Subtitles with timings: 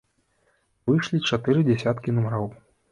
[0.91, 2.53] Выйшлі чатыры дзясяткі нумароў.